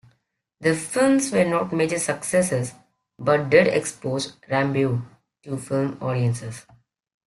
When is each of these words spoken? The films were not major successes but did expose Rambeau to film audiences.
The 0.61 0.73
films 0.75 1.31
were 1.31 1.45
not 1.45 1.71
major 1.71 1.99
successes 1.99 2.73
but 3.19 3.51
did 3.51 3.67
expose 3.67 4.35
Rambeau 4.49 5.03
to 5.43 5.57
film 5.57 5.99
audiences. 6.01 6.65